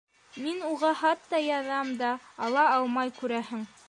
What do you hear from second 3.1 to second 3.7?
күрәһең.